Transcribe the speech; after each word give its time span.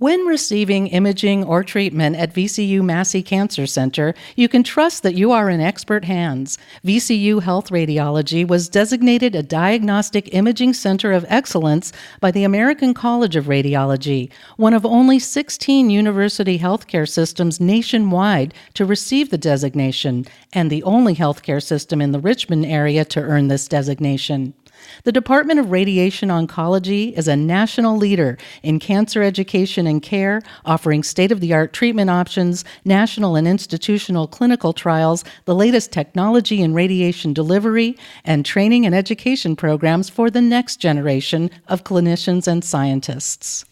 When 0.00 0.26
receiving 0.26 0.86
imaging 0.86 1.42
or 1.42 1.64
treatment 1.64 2.14
at 2.14 2.32
VCU 2.32 2.84
Massey 2.84 3.20
Cancer 3.20 3.66
Center, 3.66 4.14
you 4.36 4.48
can 4.48 4.62
trust 4.62 5.02
that 5.02 5.16
you 5.16 5.32
are 5.32 5.50
in 5.50 5.60
expert 5.60 6.04
hands. 6.04 6.56
VCU 6.84 7.42
Health 7.42 7.70
Radiology 7.70 8.46
was 8.46 8.68
designated 8.68 9.34
a 9.34 9.42
diagnostic 9.42 10.32
imaging 10.32 10.74
center 10.74 11.10
of 11.10 11.26
excellence 11.28 11.92
by 12.20 12.30
the 12.30 12.44
American 12.44 12.94
College 12.94 13.34
of 13.34 13.46
Radiology, 13.46 14.30
one 14.56 14.72
of 14.72 14.86
only 14.86 15.18
16 15.18 15.90
university 15.90 16.60
healthcare 16.60 17.08
systems 17.08 17.60
nationwide 17.60 18.54
to 18.74 18.84
receive 18.84 19.30
the 19.30 19.36
designation, 19.36 20.26
and 20.52 20.70
the 20.70 20.84
only 20.84 21.16
healthcare 21.16 21.60
system 21.60 22.00
in 22.00 22.12
the 22.12 22.20
Richmond 22.20 22.66
area 22.66 23.04
to 23.06 23.20
earn 23.20 23.48
this 23.48 23.66
designation. 23.66 24.54
The 25.04 25.12
Department 25.12 25.60
of 25.60 25.70
Radiation 25.70 26.28
Oncology 26.28 27.12
is 27.12 27.28
a 27.28 27.36
national 27.36 27.96
leader 27.96 28.36
in 28.62 28.78
cancer 28.78 29.22
education 29.22 29.86
and 29.86 30.02
care, 30.02 30.42
offering 30.64 31.02
state 31.02 31.32
of 31.32 31.40
the 31.40 31.52
art 31.52 31.72
treatment 31.72 32.10
options, 32.10 32.64
national 32.84 33.36
and 33.36 33.46
institutional 33.46 34.26
clinical 34.26 34.72
trials, 34.72 35.24
the 35.44 35.54
latest 35.54 35.92
technology 35.92 36.60
in 36.60 36.74
radiation 36.74 37.32
delivery, 37.32 37.96
and 38.24 38.44
training 38.44 38.84
and 38.84 38.94
education 38.94 39.56
programs 39.56 40.08
for 40.08 40.30
the 40.30 40.40
next 40.40 40.76
generation 40.76 41.50
of 41.68 41.84
clinicians 41.84 42.46
and 42.46 42.64
scientists. 42.64 43.64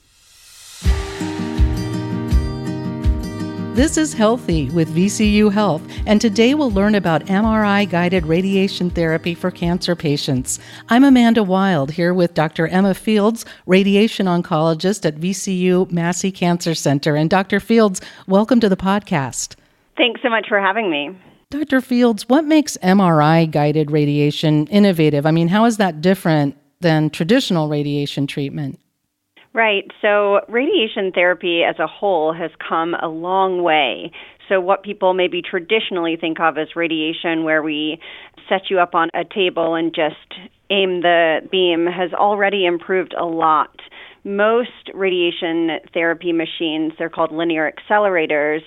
This 3.77 3.99
is 3.99 4.15
Healthy 4.15 4.71
with 4.71 4.89
VCU 4.97 5.53
Health, 5.53 5.83
and 6.07 6.19
today 6.19 6.55
we'll 6.55 6.71
learn 6.71 6.95
about 6.95 7.27
MRI 7.27 7.87
guided 7.87 8.25
radiation 8.25 8.89
therapy 8.89 9.35
for 9.35 9.51
cancer 9.51 9.95
patients. 9.95 10.59
I'm 10.89 11.05
Amanda 11.05 11.43
Wild 11.43 11.91
here 11.91 12.15
with 12.15 12.33
Dr. 12.33 12.67
Emma 12.69 12.95
Fields, 12.95 13.45
radiation 13.67 14.25
oncologist 14.25 15.05
at 15.05 15.17
VCU 15.17 15.93
Massey 15.93 16.33
Cancer 16.33 16.75
Center. 16.75 17.17
And 17.17 17.29
Dr. 17.29 17.61
Fields, 17.61 18.01
welcome 18.27 18.61
to 18.61 18.71
the 18.71 18.79
podcast. 18.79 19.57
Thanks 19.99 20.23
so 20.23 20.31
much 20.31 20.49
for 20.49 20.59
having 20.59 20.91
me. 20.91 21.15
Dr. 21.51 21.83
Fields, 21.83 22.27
what 22.31 22.47
makes 22.47 22.79
MRI 22.79 23.51
guided 23.51 23.91
radiation 23.91 24.69
innovative? 24.69 25.27
I 25.27 25.33
mean, 25.33 25.49
how 25.49 25.67
is 25.67 25.77
that 25.77 26.01
different 26.01 26.57
than 26.81 27.11
traditional 27.11 27.69
radiation 27.69 28.27
treatment? 28.27 28.81
Right. 29.57 29.91
So, 30.03 30.41
radiation 30.51 31.13
therapy 31.15 31.63
as 31.65 31.79
a 31.79 31.87
whole 31.87 32.35
has 32.35 32.51
come 32.69 32.95
a 32.95 33.09
long 33.09 33.63
way. 33.63 34.13
So, 34.51 34.61
what 34.61 34.83
people 34.83 35.15
maybe 35.15 35.41
traditionally 35.41 36.19
think 36.21 36.39
of 36.41 36.59
as 36.59 36.77
radiation, 36.77 37.43
where 37.43 37.63
we 37.63 37.99
set 38.51 38.69
you 38.69 38.79
up 38.79 38.95
on 38.95 39.09
a 39.15 39.25
table 39.25 39.75
and 39.75 39.95
just 39.95 40.35
aim 40.69 41.01
the 41.01 41.39
beam, 41.51 41.87
has 41.87 42.13
already 42.13 42.67
improved 42.67 43.15
a 43.19 43.25
lot. 43.25 43.81
Most 44.25 44.91
radiation 44.93 45.81
therapy 45.95 46.33
machines, 46.33 46.93
they're 46.99 47.09
called 47.09 47.33
linear 47.33 47.73
accelerators, 47.73 48.61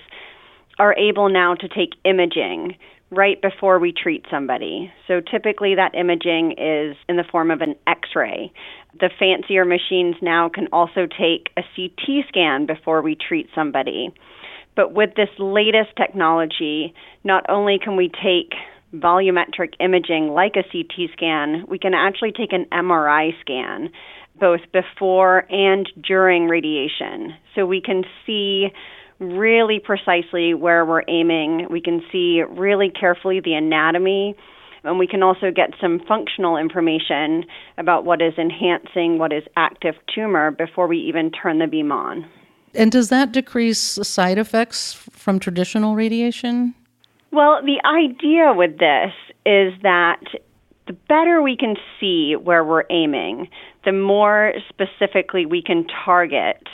are 0.80 0.96
able 0.98 1.28
now 1.28 1.54
to 1.54 1.68
take 1.68 1.90
imaging 2.04 2.74
right 3.10 3.40
before 3.42 3.78
we 3.78 3.92
treat 3.92 4.24
somebody. 4.30 4.92
So 5.08 5.20
typically 5.20 5.74
that 5.74 5.94
imaging 5.94 6.52
is 6.52 6.96
in 7.08 7.16
the 7.16 7.24
form 7.30 7.50
of 7.50 7.60
an 7.60 7.74
x 7.86 8.08
ray. 8.14 8.52
The 8.98 9.10
fancier 9.18 9.64
machines 9.64 10.16
now 10.22 10.48
can 10.48 10.68
also 10.72 11.06
take 11.06 11.50
a 11.56 11.62
CT 11.74 12.26
scan 12.28 12.66
before 12.66 13.02
we 13.02 13.16
treat 13.16 13.48
somebody. 13.54 14.14
But 14.76 14.92
with 14.94 15.10
this 15.16 15.28
latest 15.38 15.90
technology, 15.96 16.94
not 17.24 17.44
only 17.48 17.78
can 17.82 17.96
we 17.96 18.08
take 18.08 18.54
volumetric 18.94 19.74
imaging 19.80 20.28
like 20.28 20.54
a 20.56 20.62
CT 20.62 21.10
scan, 21.12 21.64
we 21.68 21.78
can 21.78 21.94
actually 21.94 22.32
take 22.32 22.52
an 22.52 22.66
MRI 22.72 23.30
scan 23.40 23.90
both 24.38 24.60
before 24.72 25.44
and 25.50 25.88
during 26.02 26.48
radiation. 26.48 27.34
So 27.54 27.66
we 27.66 27.80
can 27.80 28.04
see 28.26 28.68
really 29.20 29.78
precisely 29.78 30.54
where 30.54 30.84
we're 30.84 31.04
aiming. 31.06 31.66
We 31.70 31.80
can 31.80 32.02
see 32.10 32.42
really 32.48 32.90
carefully 32.90 33.40
the 33.40 33.54
anatomy, 33.54 34.34
and 34.82 34.98
we 34.98 35.06
can 35.06 35.22
also 35.22 35.50
get 35.50 35.70
some 35.80 36.00
functional 36.08 36.56
information 36.56 37.44
about 37.76 38.04
what 38.04 38.22
is 38.22 38.32
enhancing 38.38 39.18
what 39.18 39.32
is 39.32 39.44
active 39.56 39.94
tumor 40.12 40.50
before 40.50 40.86
we 40.86 40.98
even 40.98 41.30
turn 41.30 41.58
the 41.58 41.66
beam 41.66 41.92
on. 41.92 42.26
And 42.74 42.90
does 42.90 43.08
that 43.10 43.32
decrease 43.32 43.78
side 43.78 44.38
effects 44.38 44.94
from 44.94 45.38
traditional 45.38 45.94
radiation? 45.94 46.74
Well, 47.30 47.60
the 47.62 47.80
idea 47.86 48.52
with 48.54 48.78
this 48.78 49.12
is 49.44 49.72
that 49.82 50.20
the 50.86 50.92
better 51.08 51.42
we 51.42 51.56
can 51.56 51.76
see 52.00 52.34
where 52.36 52.64
we're 52.64 52.84
aiming, 52.90 53.48
the 53.84 53.92
more 53.92 54.54
specifically 54.68 55.46
we 55.46 55.62
can 55.62 55.86
target 56.04 56.66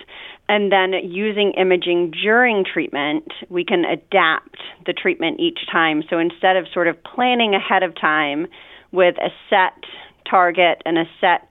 and 0.48 0.70
then 0.70 0.92
using 1.04 1.52
imaging 1.56 2.12
during 2.22 2.64
treatment, 2.64 3.24
we 3.48 3.64
can 3.64 3.84
adapt 3.84 4.56
the 4.84 4.92
treatment 4.92 5.40
each 5.40 5.58
time. 5.70 6.02
So 6.08 6.18
instead 6.18 6.56
of 6.56 6.66
sort 6.72 6.88
of 6.88 6.96
planning 7.02 7.54
ahead 7.54 7.82
of 7.82 7.94
time 8.00 8.46
with 8.92 9.16
a 9.18 9.30
set 9.50 9.84
target 10.28 10.82
and 10.84 10.98
a 10.98 11.04
set 11.20 11.50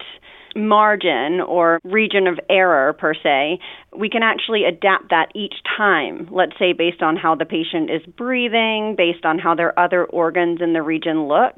margin 0.56 1.42
or 1.42 1.80
region 1.84 2.28
of 2.28 2.40
error 2.50 2.94
per 2.94 3.14
se, 3.14 3.60
we 3.98 4.10
can 4.10 4.24
actually 4.24 4.64
adapt 4.64 5.10
that 5.10 5.28
each 5.36 5.56
time. 5.78 6.30
Let's 6.32 6.58
say 6.58 6.72
based 6.72 7.02
on 7.02 7.18
how 7.18 7.36
the 7.36 7.46
patient 7.46 7.90
is 7.92 8.02
breathing, 8.18 8.96
based 8.98 9.26
on 9.26 9.38
how 9.38 9.54
their 9.56 9.78
other 9.78 10.06
organs 10.06 10.62
in 10.62 10.72
the 10.72 10.82
region 10.82 11.28
look. 11.28 11.56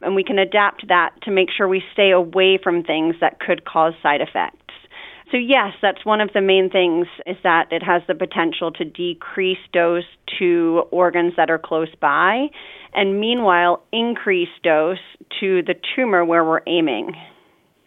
And 0.00 0.14
we 0.14 0.24
can 0.24 0.38
adapt 0.38 0.88
that 0.88 1.10
to 1.24 1.30
make 1.30 1.48
sure 1.54 1.68
we 1.68 1.82
stay 1.92 2.10
away 2.10 2.58
from 2.62 2.82
things 2.82 3.16
that 3.20 3.38
could 3.38 3.64
cause 3.64 3.92
side 4.02 4.20
effects. 4.20 4.61
So 5.32 5.38
yes, 5.38 5.72
that's 5.80 6.04
one 6.04 6.20
of 6.20 6.30
the 6.34 6.42
main 6.42 6.68
things 6.68 7.06
is 7.26 7.38
that 7.42 7.72
it 7.72 7.82
has 7.82 8.02
the 8.06 8.14
potential 8.14 8.70
to 8.72 8.84
decrease 8.84 9.58
dose 9.72 10.04
to 10.38 10.84
organs 10.90 11.32
that 11.38 11.50
are 11.50 11.58
close 11.58 11.88
by 12.00 12.48
and 12.92 13.18
meanwhile 13.18 13.82
increase 13.92 14.50
dose 14.62 14.98
to 15.40 15.62
the 15.62 15.74
tumor 15.96 16.22
where 16.22 16.44
we're 16.44 16.60
aiming. 16.66 17.16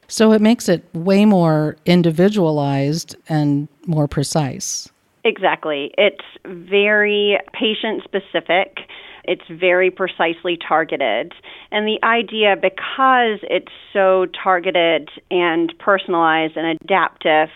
So 0.08 0.32
it 0.32 0.42
makes 0.42 0.68
it 0.68 0.84
way 0.94 1.26
more 1.26 1.78
individualized 1.86 3.16
and 3.30 3.68
more 3.86 4.08
precise. 4.08 4.90
Exactly. 5.24 5.92
It's 6.00 6.26
very 6.46 7.40
patient 7.54 8.04
specific. 8.04 8.80
It's 9.28 9.44
very 9.50 9.92
precisely 9.92 10.58
targeted. 10.58 11.34
And 11.72 11.88
the 11.88 12.00
idea, 12.04 12.56
because 12.56 13.40
it's 13.44 13.72
so 13.94 14.28
targeted 14.44 15.10
and 15.32 15.74
personalized 15.80 16.58
and 16.58 16.80
adaptive, 16.82 17.50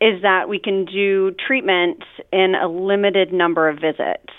is 0.00 0.22
that 0.22 0.48
we 0.48 0.58
can 0.58 0.84
do 0.84 1.32
treatments 1.44 2.04
in 2.32 2.54
a 2.54 2.68
limited 2.68 3.32
number 3.32 3.68
of 3.68 3.78
visits. 3.78 4.32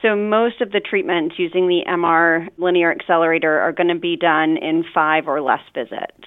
So, 0.00 0.16
most 0.16 0.60
of 0.60 0.72
the 0.72 0.80
treatments 0.80 1.36
using 1.38 1.68
the 1.68 1.82
MR 1.86 2.48
linear 2.58 2.90
accelerator 2.90 3.60
are 3.60 3.72
going 3.72 3.88
to 3.88 3.98
be 3.98 4.16
done 4.16 4.56
in 4.56 4.84
five 4.92 5.28
or 5.28 5.40
less 5.40 5.60
visits. 5.74 6.26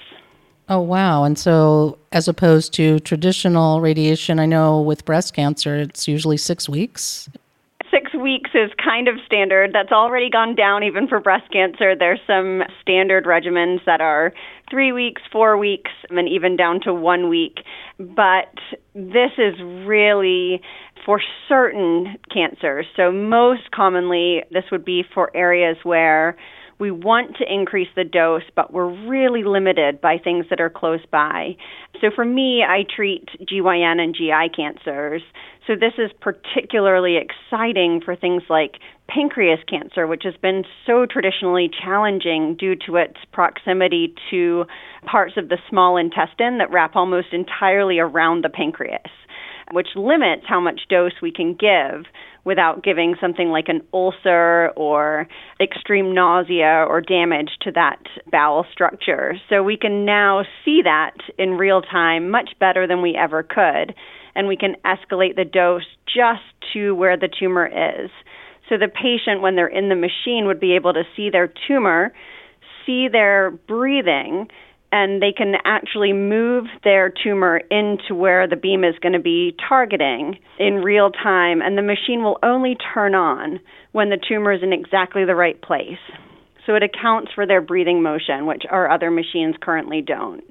Oh, 0.69 0.79
wow. 0.79 1.25
And 1.25 1.37
so, 1.37 1.97
as 2.11 2.27
opposed 2.27 2.73
to 2.75 2.99
traditional 3.01 3.81
radiation, 3.81 4.39
I 4.39 4.45
know 4.45 4.79
with 4.79 5.03
breast 5.03 5.33
cancer, 5.33 5.75
it's 5.75 6.07
usually 6.07 6.37
six 6.37 6.69
weeks 6.69 7.29
six 7.95 8.13
weeks 8.13 8.49
is 8.53 8.71
kind 8.83 9.07
of 9.07 9.15
standard. 9.25 9.71
That's 9.73 9.91
already 9.91 10.29
gone 10.29 10.55
down 10.55 10.83
even 10.83 11.07
for 11.07 11.19
breast 11.19 11.51
cancer. 11.51 11.95
There's 11.97 12.19
some 12.27 12.63
standard 12.81 13.25
regimens 13.25 13.79
that 13.85 14.01
are 14.01 14.33
three 14.69 14.91
weeks, 14.91 15.21
four 15.31 15.57
weeks, 15.57 15.91
and 16.09 16.27
even 16.27 16.55
down 16.55 16.81
to 16.81 16.93
one 16.93 17.29
week. 17.29 17.59
But 17.97 18.53
this 18.93 19.31
is 19.37 19.53
really 19.85 20.61
for 21.05 21.21
certain 21.47 22.17
cancers. 22.33 22.85
So, 22.95 23.11
most 23.11 23.71
commonly, 23.73 24.43
this 24.51 24.65
would 24.71 24.83
be 24.83 25.03
for 25.13 25.35
areas 25.35 25.77
where 25.83 26.35
we 26.79 26.91
want 26.91 27.37
to 27.37 27.45
increase 27.51 27.87
the 27.95 28.03
dose, 28.03 28.43
but 28.55 28.73
we're 28.73 28.93
really 29.07 29.43
limited 29.43 30.01
by 30.01 30.17
things 30.17 30.45
that 30.49 30.59
are 30.59 30.69
close 30.69 30.99
by. 31.11 31.55
So 32.01 32.09
for 32.13 32.25
me, 32.25 32.63
I 32.67 32.83
treat 32.95 33.29
GYN 33.41 33.99
and 33.99 34.13
GI 34.13 34.49
cancers. 34.55 35.21
So 35.67 35.73
this 35.73 35.93
is 35.97 36.11
particularly 36.19 37.17
exciting 37.17 38.01
for 38.03 38.15
things 38.15 38.43
like 38.49 38.73
pancreas 39.07 39.59
cancer, 39.69 40.05
which 40.05 40.23
has 40.23 40.35
been 40.41 40.63
so 40.85 41.05
traditionally 41.05 41.69
challenging 41.83 42.55
due 42.59 42.75
to 42.87 42.97
its 42.97 43.17
proximity 43.31 44.13
to 44.31 44.65
parts 45.05 45.33
of 45.37 45.49
the 45.49 45.57
small 45.69 45.97
intestine 45.97 46.57
that 46.57 46.71
wrap 46.71 46.95
almost 46.95 47.27
entirely 47.31 47.99
around 47.99 48.43
the 48.43 48.49
pancreas, 48.49 49.09
which 49.71 49.89
limits 49.95 50.43
how 50.47 50.59
much 50.59 50.81
dose 50.89 51.13
we 51.21 51.31
can 51.31 51.53
give 51.53 52.05
without 52.43 52.83
giving 52.83 53.15
something 53.19 53.49
like 53.49 53.67
an 53.67 53.81
ulcer 53.91 54.69
or 54.75 55.27
extreme 55.59 56.13
nausea 56.13 56.85
or 56.87 57.01
damage 57.01 57.49
to 57.61 57.71
that 57.71 57.99
bowel 58.31 58.65
structure. 58.71 59.35
So 59.49 59.63
we 59.63 59.77
can 59.77 60.05
now 60.05 60.43
see 60.63 60.81
that 60.83 61.15
in 61.39 61.51
real 61.51 61.81
time 61.81 62.29
much 62.29 62.51
better 62.59 62.85
than 62.87 63.01
we 63.01 63.15
ever 63.15 63.41
could, 63.41 63.95
and 64.35 64.47
we 64.47 64.55
can 64.55 64.75
escalate 64.85 65.35
the 65.35 65.45
dose 65.45 65.85
just 66.05 66.43
to 66.73 66.93
where 66.93 67.17
the 67.17 67.29
tumor 67.39 67.65
is. 67.65 68.11
So 68.69 68.77
the 68.77 68.87
patient, 68.87 69.41
when 69.41 69.55
they're 69.55 69.67
in 69.67 69.89
the 69.89 69.95
machine, 69.95 70.45
would 70.45 70.59
be 70.59 70.75
able 70.75 70.93
to 70.93 71.03
see 71.15 71.29
their 71.31 71.51
tumor, 71.67 72.13
see 72.85 73.07
their 73.11 73.51
breathing, 73.51 74.47
and 74.91 75.21
they 75.21 75.33
can 75.35 75.55
actually 75.65 76.13
move 76.13 76.65
their 76.83 77.11
tumor 77.23 77.61
into 77.69 78.15
where 78.15 78.47
the 78.47 78.55
beam 78.55 78.83
is 78.83 78.95
going 79.01 79.13
to 79.13 79.19
be 79.19 79.55
targeting 79.67 80.37
in 80.59 80.75
real 80.75 81.09
time, 81.11 81.61
and 81.61 81.77
the 81.77 81.81
machine 81.81 82.23
will 82.23 82.39
only 82.43 82.77
turn 82.93 83.15
on 83.15 83.59
when 83.91 84.09
the 84.09 84.17
tumor 84.17 84.53
is 84.53 84.63
in 84.63 84.73
exactly 84.73 85.25
the 85.25 85.35
right 85.35 85.61
place. 85.61 85.97
So 86.65 86.75
it 86.75 86.83
accounts 86.83 87.31
for 87.33 87.45
their 87.45 87.61
breathing 87.61 88.01
motion, 88.01 88.45
which 88.45 88.63
our 88.69 88.89
other 88.89 89.11
machines 89.11 89.55
currently 89.61 90.01
don't. 90.01 90.43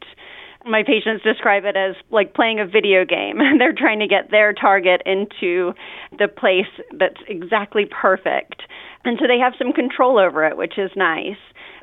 My 0.67 0.83
patients 0.83 1.23
describe 1.23 1.65
it 1.65 1.77
as 1.77 1.95
like 2.11 2.35
playing 2.35 2.59
a 2.61 2.67
video 2.67 3.05
game. 3.05 3.39
They're 3.59 3.75
trying 3.77 4.01
to 4.01 4.07
get 4.07 4.31
their 4.31 4.53
target 4.53 5.03
into 5.05 5.75
the 6.19 6.29
place 6.29 6.71
that's 6.99 7.21
exactly 7.29 7.85
perfect. 7.85 8.63
And 9.05 9.19
so 9.21 9.27
they 9.27 9.39
have 9.39 9.53
some 9.59 9.73
control 9.73 10.19
over 10.19 10.47
it, 10.47 10.57
which 10.57 10.79
is 10.79 10.91
nice. 10.97 11.37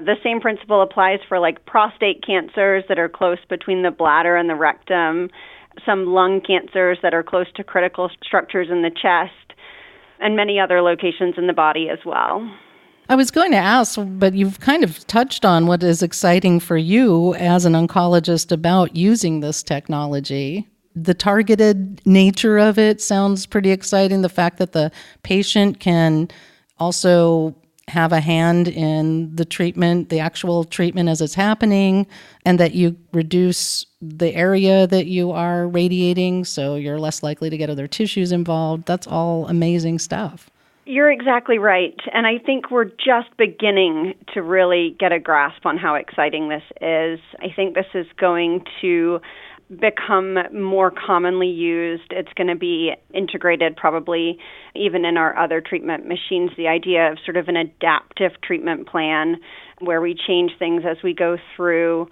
The 0.04 0.16
same 0.24 0.42
principle 0.42 0.82
applies 0.82 1.20
for 1.28 1.40
like 1.40 1.66
prostate 1.66 2.26
cancers 2.26 2.84
that 2.90 2.98
are 2.98 3.10
close 3.10 3.38
between 3.50 3.84
the 3.84 3.92
bladder 3.92 4.36
and 4.36 4.50
the 4.50 4.56
rectum, 4.56 5.30
some 5.86 6.08
lung 6.08 6.42
cancers 6.42 6.98
that 7.04 7.14
are 7.14 7.24
close 7.24 7.48
to 7.56 7.64
critical 7.64 8.10
structures 8.24 8.70
in 8.72 8.82
the 8.82 8.90
chest, 8.90 9.54
and 10.20 10.36
many 10.36 10.60
other 10.60 10.82
locations 10.82 11.36
in 11.38 11.48
the 11.48 11.54
body 11.54 11.88
as 11.90 12.00
well. 12.06 12.50
I 13.10 13.16
was 13.16 13.30
going 13.30 13.52
to 13.52 13.58
ask, 13.58 14.00
but 14.00 14.34
you've 14.34 14.60
kind 14.60 14.84
of 14.84 15.06
touched 15.08 15.44
on 15.46 15.68
what 15.68 15.84
is 15.84 16.02
exciting 16.02 16.60
for 16.60 16.78
you 16.78 17.36
as 17.36 17.66
an 17.66 17.74
oncologist 17.74 18.52
about 18.52 18.96
using 18.96 19.42
this 19.42 19.62
technology. 19.62 20.68
The 20.96 21.14
targeted 21.14 22.02
nature 22.06 22.58
of 22.58 22.80
it 22.80 23.02
sounds 23.02 23.46
pretty 23.46 23.72
exciting. 23.72 24.22
The 24.22 24.30
fact 24.30 24.58
that 24.58 24.72
the 24.72 24.92
patient 25.24 25.80
can 25.80 26.30
also 26.80 27.56
have 27.92 28.14
a 28.14 28.22
hand 28.22 28.70
in 28.70 29.36
the 29.36 29.44
treatment, 29.44 30.10
the 30.10 30.20
actual 30.20 30.64
treatment 30.64 31.10
as 31.10 31.20
it's 31.20 31.34
happening, 31.34 32.08
and 32.46 32.60
that 32.60 32.74
you 32.74 32.96
reduce 33.12 33.86
the 34.02 34.34
area 34.34 34.88
that 34.88 35.08
you 35.08 35.32
are 35.32 35.68
radiating 35.68 36.46
so 36.46 36.76
you're 36.76 37.00
less 37.00 37.22
likely 37.22 37.50
to 37.50 37.58
get 37.58 37.70
other 37.70 37.88
tissues 37.88 38.32
involved. 38.32 38.86
That's 38.86 39.08
all 39.08 39.46
amazing 39.48 40.00
stuff. 40.00 40.50
You're 40.86 41.12
exactly 41.12 41.58
right. 41.58 42.00
And 42.14 42.26
I 42.26 42.38
think 42.40 42.72
we're 42.72 42.86
just 42.86 43.36
beginning 43.38 44.16
to 44.34 44.42
really 44.42 44.96
get 44.98 45.12
a 45.12 45.20
grasp 45.20 45.66
on 45.66 45.78
how 45.78 45.96
exciting 45.96 46.50
this 46.50 46.64
is. 46.82 47.20
I 47.40 47.54
think 47.56 47.76
this 47.76 47.86
is 47.94 48.08
going 48.18 48.66
to 48.82 49.22
become 49.80 50.38
more 50.54 50.92
commonly 50.92 51.48
used. 51.48 52.12
It's 52.12 52.34
going 52.36 52.48
to 52.48 52.56
be 52.56 52.94
integrated 53.14 53.78
probably 53.78 54.38
even 54.76 55.06
in 55.06 55.18
our 55.18 55.38
other 55.38 55.62
treatment 55.62 56.08
machines. 56.08 56.52
The 56.58 56.68
idea 56.68 57.12
of 57.12 57.20
sort 57.24 57.38
of 57.38 57.48
an 57.48 57.56
adaptive 57.56 58.32
treatment 58.44 58.88
plan 58.88 59.38
where 59.80 60.02
we 60.02 60.16
change 60.28 60.52
things 60.60 60.84
as 60.90 60.98
we 61.04 61.14
go 61.14 61.38
through. 61.56 62.08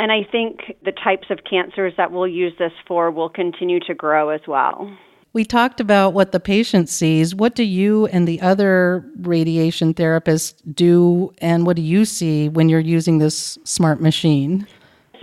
And 0.00 0.10
I 0.10 0.24
think 0.30 0.76
the 0.84 0.92
types 0.92 1.28
of 1.30 1.38
cancers 1.48 1.92
that 1.96 2.10
we'll 2.10 2.28
use 2.28 2.52
this 2.58 2.72
for 2.86 3.10
will 3.10 3.28
continue 3.28 3.78
to 3.80 3.94
grow 3.94 4.30
as 4.30 4.40
well. 4.48 4.90
We 5.32 5.44
talked 5.44 5.80
about 5.80 6.14
what 6.14 6.30
the 6.30 6.38
patient 6.38 6.88
sees. 6.88 7.34
What 7.34 7.56
do 7.56 7.64
you 7.64 8.06
and 8.06 8.26
the 8.26 8.40
other 8.40 9.04
radiation 9.20 9.92
therapists 9.92 10.54
do, 10.74 11.34
and 11.38 11.66
what 11.66 11.74
do 11.74 11.82
you 11.82 12.04
see 12.04 12.48
when 12.48 12.68
you're 12.68 12.78
using 12.78 13.18
this 13.18 13.58
smart 13.64 14.00
machine? 14.00 14.66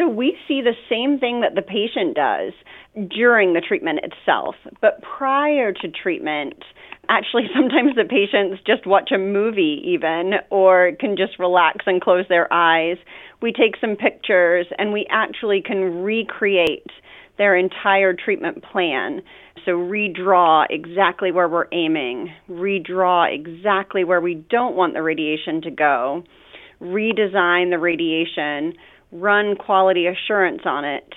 So 0.02 0.08
we 0.08 0.36
see 0.48 0.62
the 0.62 0.74
same 0.90 1.20
thing 1.20 1.42
that 1.42 1.54
the 1.54 1.62
patient 1.62 2.16
does 2.16 2.54
during 3.08 3.54
the 3.54 3.62
treatment 3.62 4.00
itself, 4.04 4.56
but 4.82 5.00
prior 5.04 5.72
to 5.74 5.88
treatment, 5.90 6.56
actually 7.08 7.44
sometimes 7.56 7.96
the 7.96 8.06
patients 8.06 8.64
just 8.66 8.88
watch 8.88 9.12
a 9.12 9.20
movie 9.20 9.80
even 9.86 10.34
or 10.50 10.94
can 11.00 11.16
just 11.16 11.38
relax 11.38 11.86
and 11.86 12.02
close 12.02 12.26
their 12.30 12.52
eyes. 12.52 12.98
We 13.44 13.52
take 13.52 13.76
some 13.80 13.96
pictures 13.96 14.66
and 14.80 14.92
we 14.92 15.06
actually 15.12 15.62
can 15.62 16.02
recreate 16.02 16.90
their 17.38 17.56
entire 17.56 18.14
treatment 18.14 18.64
plan. 18.64 19.22
So, 19.66 19.74
redraw 19.74 20.66
exactly 20.72 21.32
where 21.32 21.48
we're 21.48 21.68
aiming, 21.72 22.34
redraw 22.50 23.32
exactly 23.32 24.04
where 24.04 24.22
we 24.22 24.34
don't 24.34 24.76
want 24.76 24.96
the 24.96 25.04
radiation 25.04 25.62
to 25.62 25.70
go, 25.70 26.24
redesign 26.82 27.70
the 27.70 27.78
radiation, 27.78 28.74
run 29.12 29.56
quality 29.56 30.08
assurance 30.08 30.62
on 30.66 30.86
it 30.86 31.14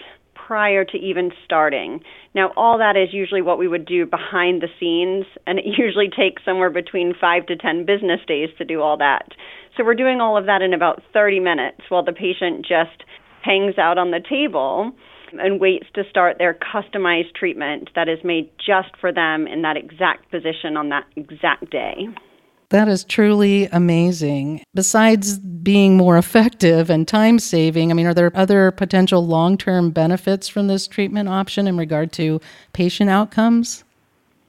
prior 0.46 0.84
to 0.84 0.98
even 0.98 1.30
starting. 1.44 2.00
Now, 2.34 2.52
all 2.56 2.78
that 2.78 2.96
is 2.96 3.14
usually 3.14 3.40
what 3.40 3.58
we 3.58 3.68
would 3.68 3.86
do 3.86 4.04
behind 4.04 4.62
the 4.62 4.68
scenes, 4.78 5.26
and 5.46 5.58
it 5.58 5.64
usually 5.78 6.08
takes 6.08 6.44
somewhere 6.44 6.70
between 6.70 7.14
five 7.18 7.46
to 7.46 7.56
10 7.56 7.86
business 7.86 8.20
days 8.26 8.50
to 8.58 8.64
do 8.64 8.82
all 8.82 8.96
that. 8.98 9.28
So, 9.76 9.84
we're 9.84 9.94
doing 9.94 10.20
all 10.20 10.36
of 10.36 10.46
that 10.46 10.62
in 10.62 10.74
about 10.74 11.02
30 11.12 11.40
minutes 11.40 11.80
while 11.88 12.04
the 12.04 12.12
patient 12.12 12.66
just 12.66 13.04
hangs 13.42 13.78
out 13.78 13.98
on 13.98 14.10
the 14.10 14.20
table 14.28 14.92
and 15.32 15.60
waits 15.60 15.86
to 15.94 16.02
start 16.08 16.36
their 16.38 16.54
customized 16.54 17.34
treatment 17.34 17.90
that 17.94 18.08
is 18.08 18.18
made 18.22 18.50
just 18.58 18.96
for 19.00 19.12
them 19.12 19.46
in 19.46 19.62
that 19.62 19.76
exact 19.76 20.30
position 20.30 20.76
on 20.76 20.90
that 20.90 21.04
exact 21.16 21.70
day. 21.70 22.06
That 22.74 22.88
is 22.88 23.04
truly 23.04 23.66
amazing. 23.66 24.64
Besides 24.74 25.38
being 25.38 25.96
more 25.96 26.18
effective 26.18 26.90
and 26.90 27.06
time 27.06 27.38
saving, 27.38 27.92
I 27.92 27.94
mean, 27.94 28.04
are 28.04 28.14
there 28.14 28.32
other 28.34 28.72
potential 28.72 29.24
long 29.24 29.56
term 29.56 29.92
benefits 29.92 30.48
from 30.48 30.66
this 30.66 30.88
treatment 30.88 31.28
option 31.28 31.68
in 31.68 31.76
regard 31.76 32.10
to 32.14 32.40
patient 32.72 33.10
outcomes? 33.10 33.84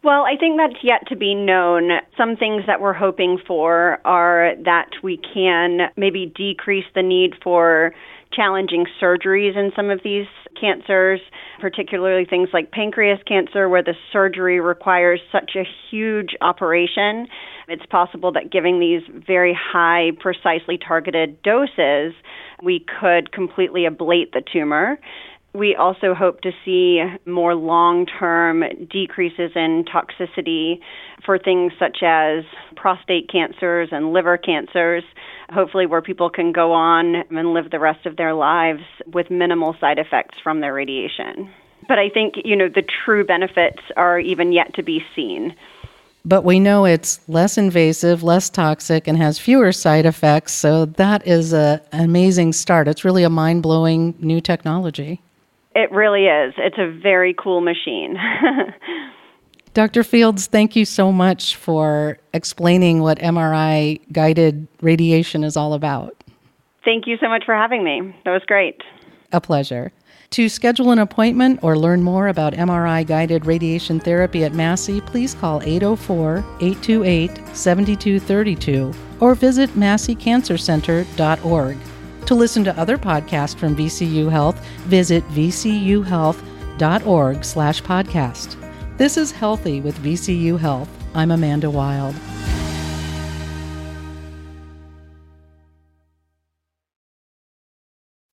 Well, 0.01 0.23
I 0.23 0.37
think 0.37 0.57
that's 0.57 0.83
yet 0.83 1.07
to 1.09 1.15
be 1.15 1.35
known. 1.35 1.99
Some 2.17 2.35
things 2.35 2.63
that 2.65 2.81
we're 2.81 2.93
hoping 2.93 3.37
for 3.45 3.99
are 4.05 4.55
that 4.63 4.89
we 5.03 5.17
can 5.17 5.91
maybe 5.95 6.33
decrease 6.35 6.85
the 6.95 7.03
need 7.03 7.35
for 7.43 7.93
challenging 8.33 8.85
surgeries 9.01 9.55
in 9.55 9.71
some 9.75 9.89
of 9.89 10.01
these 10.03 10.25
cancers, 10.59 11.19
particularly 11.59 12.25
things 12.25 12.49
like 12.53 12.71
pancreas 12.71 13.19
cancer, 13.27 13.69
where 13.69 13.83
the 13.83 13.93
surgery 14.11 14.59
requires 14.59 15.19
such 15.31 15.51
a 15.55 15.63
huge 15.89 16.35
operation. 16.41 17.27
It's 17.67 17.85
possible 17.87 18.31
that 18.33 18.51
giving 18.51 18.79
these 18.79 19.01
very 19.25 19.57
high, 19.57 20.11
precisely 20.19 20.77
targeted 20.77 21.41
doses, 21.43 22.13
we 22.63 22.85
could 22.99 23.31
completely 23.31 23.85
ablate 23.89 24.31
the 24.33 24.43
tumor. 24.51 24.99
We 25.55 25.73
also 25.73 26.13
hope 26.13 26.41
to 26.41 26.51
see 26.65 27.01
more 27.25 27.55
long 27.55 28.05
term 28.05 28.63
decreases 28.91 29.51
in 29.55 29.85
toxicity 29.85 30.79
for 31.25 31.39
things 31.39 31.71
such 31.79 31.99
as 32.03 32.43
prostate 32.75 33.31
cancers 33.31 33.89
and 33.91 34.11
liver 34.11 34.37
cancers, 34.37 35.03
hopefully, 35.49 35.85
where 35.85 36.01
people 36.01 36.29
can 36.29 36.51
go 36.51 36.73
on 36.73 37.15
and 37.29 37.53
live 37.53 37.71
the 37.71 37.79
rest 37.79 38.05
of 38.05 38.17
their 38.17 38.33
lives 38.33 38.81
with 39.13 39.31
minimal 39.31 39.75
side 39.79 39.97
effects 39.97 40.37
from 40.43 40.59
their 40.59 40.73
radiation. 40.73 41.49
But 41.87 41.99
I 41.99 42.09
think, 42.09 42.33
you 42.43 42.55
know, 42.55 42.67
the 42.67 42.83
true 43.05 43.23
benefits 43.23 43.79
are 43.95 44.19
even 44.19 44.51
yet 44.51 44.73
to 44.75 44.83
be 44.83 45.03
seen. 45.15 45.55
But 46.25 46.43
we 46.43 46.59
know 46.59 46.85
it's 46.85 47.19
less 47.29 47.57
invasive, 47.57 48.23
less 48.23 48.49
toxic, 48.49 49.07
and 49.07 49.17
has 49.19 49.39
fewer 49.39 49.71
side 49.71 50.05
effects. 50.05 50.51
So 50.51 50.85
that 50.85 51.25
is 51.25 51.53
a, 51.53 51.81
an 51.91 52.03
amazing 52.03 52.53
start. 52.53 52.87
It's 52.87 53.05
really 53.05 53.23
a 53.23 53.29
mind 53.29 53.63
blowing 53.63 54.15
new 54.19 54.41
technology. 54.41 55.21
It 55.75 55.91
really 55.91 56.25
is. 56.25 56.55
It's 56.57 56.77
a 56.77 56.89
very 56.89 57.35
cool 57.37 57.61
machine. 57.61 58.17
Dr. 59.73 60.03
Fields, 60.03 60.47
thank 60.47 60.77
you 60.77 60.85
so 60.85 61.11
much 61.11 61.57
for 61.57 62.17
explaining 62.33 63.01
what 63.01 63.19
MRI 63.19 63.99
guided 64.09 64.69
radiation 64.81 65.43
is 65.43 65.57
all 65.57 65.73
about. 65.73 66.15
Thank 66.85 67.07
you 67.07 67.17
so 67.19 67.27
much 67.27 67.43
for 67.45 67.53
having 67.53 67.83
me. 67.83 68.15
That 68.23 68.31
was 68.31 68.43
great. 68.47 68.81
A 69.33 69.41
pleasure. 69.41 69.91
To 70.31 70.47
schedule 70.47 70.91
an 70.91 70.99
appointment 70.99 71.59
or 71.61 71.77
learn 71.77 72.03
more 72.03 72.29
about 72.29 72.53
MRI 72.53 73.05
guided 73.05 73.45
radiation 73.45 73.99
therapy 73.99 74.45
at 74.45 74.53
Massey, 74.53 75.01
please 75.01 75.33
call 75.33 75.61
804 75.61 76.37
828 76.61 77.31
7232 77.53 78.93
or 79.19 79.35
visit 79.35 79.71
masseycancercenter.org. 79.71 81.77
To 82.25 82.35
listen 82.35 82.63
to 82.63 82.75
other 82.77 82.97
podcasts 82.97 83.55
from 83.55 83.75
VCU 83.75 84.31
Health, 84.31 84.59
visit 84.85 85.23
vcuhealth.org 85.29 87.45
slash 87.45 87.83
podcast. 87.83 88.97
This 88.97 89.17
is 89.17 89.31
Healthy 89.31 89.81
with 89.81 89.99
VCU 89.99 90.59
Health. 90.59 90.89
I'm 91.13 91.29
Amanda 91.29 91.69
Wild. 91.69 92.15